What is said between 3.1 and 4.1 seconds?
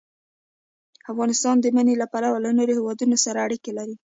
سره اړیکې لري.